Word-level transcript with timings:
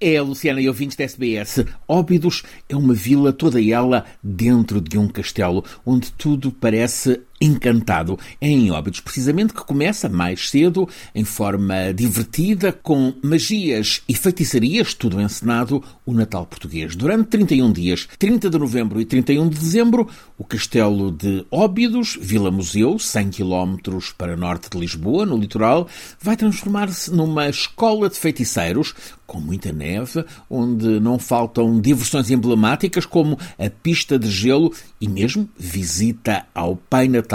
É 0.00 0.16
a 0.16 0.22
Luciana 0.22 0.60
e 0.60 0.68
ouvintes 0.68 0.96
da 0.96 1.02
SBS. 1.02 1.64
Óbidos 1.88 2.44
é 2.68 2.76
uma 2.76 2.94
vila 2.94 3.32
toda 3.32 3.60
ela 3.60 4.04
dentro 4.22 4.80
de 4.80 4.96
um 4.96 5.08
castelo, 5.08 5.64
onde 5.84 6.12
tudo 6.12 6.52
parece 6.52 7.20
encantado. 7.40 8.18
É 8.40 8.48
em 8.48 8.70
Óbidos, 8.70 9.00
precisamente, 9.00 9.52
que 9.52 9.64
começa 9.64 10.08
mais 10.08 10.50
cedo, 10.50 10.88
em 11.14 11.24
forma 11.24 11.92
divertida, 11.94 12.72
com 12.72 13.14
magias 13.22 14.02
e 14.08 14.14
feitiçarias, 14.14 14.94
tudo 14.94 15.20
encenado, 15.20 15.82
o 16.04 16.12
Natal 16.12 16.46
português. 16.46 16.96
Durante 16.96 17.28
31 17.28 17.72
dias, 17.72 18.08
30 18.18 18.50
de 18.50 18.58
novembro 18.58 19.00
e 19.00 19.04
31 19.04 19.48
de 19.48 19.58
dezembro, 19.58 20.08
o 20.36 20.44
Castelo 20.44 21.10
de 21.10 21.44
Óbidos, 21.50 22.18
Vila 22.20 22.50
Museu, 22.50 22.98
100 22.98 23.30
km 23.30 23.76
para 24.16 24.36
norte 24.36 24.70
de 24.70 24.78
Lisboa, 24.78 25.26
no 25.26 25.36
litoral, 25.36 25.88
vai 26.20 26.36
transformar-se 26.36 27.10
numa 27.10 27.48
escola 27.48 28.08
de 28.08 28.16
feiticeiros, 28.18 28.94
com 29.26 29.38
muita 29.38 29.70
neve, 29.70 30.24
onde 30.48 30.98
não 31.00 31.18
faltam 31.18 31.78
diversões 31.78 32.30
emblemáticas 32.30 33.04
como 33.04 33.38
a 33.58 33.68
pista 33.68 34.18
de 34.18 34.30
gelo 34.30 34.72
e 34.98 35.06
mesmo 35.06 35.46
visita 35.56 36.46
ao 36.54 36.76
Pai 36.76 37.08
Natal, 37.08 37.27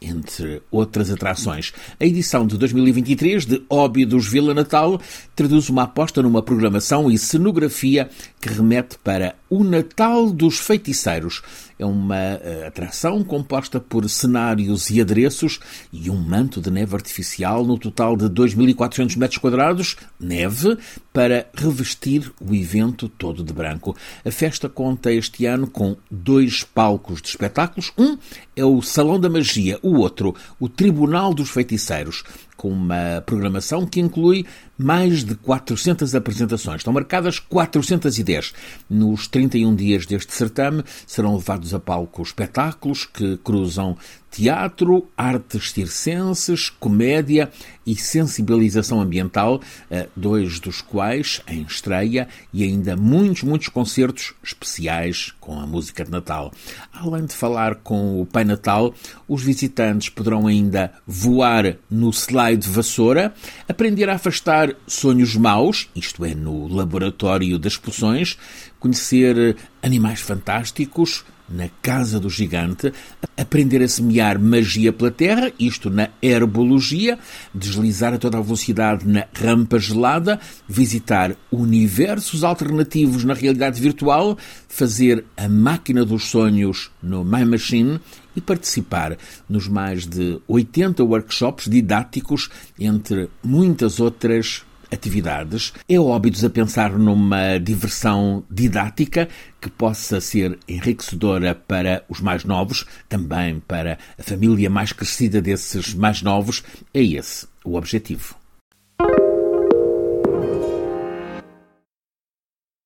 entre 0.00 0.62
outras 0.70 1.10
atrações. 1.10 1.72
A 1.98 2.04
edição 2.04 2.46
de 2.46 2.58
2023 2.58 3.46
de 3.46 3.62
Óbidos 3.68 4.26
Vila 4.26 4.52
Natal 4.52 5.00
traduz 5.34 5.68
uma 5.68 5.84
aposta 5.84 6.22
numa 6.22 6.42
programação 6.42 7.10
e 7.10 7.16
cenografia 7.16 8.08
que 8.40 8.48
remete 8.48 8.98
para 8.98 9.36
o 9.48 9.62
Natal 9.62 10.30
dos 10.30 10.58
Feiticeiros. 10.58 11.42
É 11.78 11.84
uma 11.84 12.14
uh, 12.14 12.66
atração 12.66 13.24
composta 13.24 13.80
por 13.80 14.08
cenários 14.08 14.88
e 14.88 15.00
adereços 15.00 15.58
e 15.92 16.08
um 16.10 16.16
manto 16.16 16.60
de 16.60 16.70
neve 16.70 16.94
artificial 16.94 17.64
no 17.64 17.76
total 17.76 18.16
de 18.16 18.26
2.400 18.26 19.16
metros 19.16 19.38
quadrados, 19.38 19.96
neve, 20.18 20.78
para 21.12 21.46
revestir 21.54 22.32
o 22.40 22.54
evento 22.54 23.08
todo 23.08 23.42
de 23.42 23.52
branco. 23.52 23.96
A 24.24 24.30
festa 24.30 24.68
conta 24.68 25.12
este 25.12 25.44
ano 25.44 25.66
com 25.66 25.96
dois 26.10 26.62
palcos 26.62 27.20
de 27.20 27.28
espetáculos. 27.28 27.92
Um 27.98 28.16
é 28.54 28.64
o 28.64 28.80
Salão 28.80 29.18
da 29.18 29.28
Magia, 29.32 29.78
o 29.82 29.98
outro, 29.98 30.34
o 30.60 30.68
Tribunal 30.68 31.34
dos 31.34 31.50
Feiticeiros 31.50 32.22
com 32.62 32.68
uma 32.68 33.20
programação 33.26 33.84
que 33.84 33.98
inclui 33.98 34.46
mais 34.78 35.24
de 35.24 35.34
400 35.34 36.14
apresentações. 36.14 36.76
Estão 36.76 36.92
marcadas 36.92 37.40
410. 37.40 38.54
Nos 38.88 39.26
31 39.26 39.74
dias 39.74 40.06
deste 40.06 40.32
certame 40.32 40.84
serão 41.04 41.34
levados 41.34 41.74
a 41.74 41.80
palco 41.80 42.22
espetáculos 42.22 43.04
que 43.04 43.36
cruzam 43.38 43.96
teatro, 44.30 45.06
artes 45.16 45.72
circenses, 45.72 46.70
comédia 46.70 47.50
e 47.84 47.94
sensibilização 47.94 49.00
ambiental, 49.00 49.60
eh, 49.90 50.08
dois 50.16 50.58
dos 50.58 50.80
quais 50.80 51.42
em 51.46 51.62
estreia 51.62 52.26
e 52.52 52.62
ainda 52.62 52.96
muitos, 52.96 53.42
muitos 53.42 53.68
concertos 53.68 54.32
especiais 54.42 55.34
com 55.38 55.60
a 55.60 55.66
música 55.66 56.02
de 56.04 56.10
Natal. 56.10 56.50
Além 56.92 57.26
de 57.26 57.34
falar 57.34 57.74
com 57.76 58.22
o 58.22 58.26
Pai 58.26 58.44
Natal, 58.44 58.94
os 59.32 59.42
visitantes 59.42 60.10
poderão 60.10 60.46
ainda 60.46 60.92
voar 61.06 61.76
no 61.90 62.10
slide 62.10 62.66
de 62.66 62.68
vassoura, 62.68 63.32
aprender 63.66 64.10
a 64.10 64.16
afastar 64.16 64.74
sonhos 64.86 65.34
maus, 65.34 65.88
isto 65.96 66.22
é, 66.22 66.34
no 66.34 66.68
laboratório 66.68 67.58
das 67.58 67.78
poções, 67.78 68.36
conhecer 68.82 69.56
animais 69.80 70.20
fantásticos, 70.20 71.24
na 71.48 71.68
Casa 71.82 72.18
do 72.18 72.30
Gigante, 72.30 72.92
aprender 73.36 73.82
a 73.82 73.88
semear 73.88 74.40
magia 74.40 74.92
pela 74.92 75.10
terra, 75.10 75.52
isto 75.58 75.90
na 75.90 76.08
herbologia, 76.22 77.18
deslizar 77.54 78.14
a 78.14 78.18
toda 78.18 78.38
a 78.38 78.40
velocidade 78.40 79.06
na 79.06 79.26
rampa 79.34 79.78
gelada, 79.78 80.40
visitar 80.66 81.36
universos 81.50 82.42
alternativos 82.42 83.22
na 83.22 83.34
realidade 83.34 83.80
virtual, 83.80 84.36
fazer 84.68 85.24
a 85.36 85.48
máquina 85.48 86.04
dos 86.04 86.24
sonhos 86.24 86.90
no 87.02 87.22
My 87.24 87.44
Machine 87.44 88.00
e 88.34 88.40
participar 88.40 89.18
nos 89.48 89.68
mais 89.68 90.06
de 90.06 90.40
80 90.48 91.04
workshops 91.04 91.68
didáticos, 91.68 92.48
entre 92.80 93.28
muitas 93.44 94.00
outras 94.00 94.64
atividades. 94.92 95.72
É 95.88 95.98
óbvio 95.98 96.46
a 96.46 96.50
pensar 96.50 96.92
numa 96.92 97.58
diversão 97.58 98.44
didática 98.50 99.28
que 99.60 99.70
possa 99.70 100.20
ser 100.20 100.58
enriquecedora 100.68 101.54
para 101.54 102.04
os 102.08 102.20
mais 102.20 102.44
novos, 102.44 102.84
também 103.08 103.60
para 103.60 103.98
a 104.18 104.22
família 104.22 104.68
mais 104.68 104.92
crescida 104.92 105.40
desses 105.40 105.94
mais 105.94 106.22
novos. 106.22 106.62
É 106.92 107.02
esse 107.02 107.46
o 107.64 107.76
objetivo. 107.76 108.41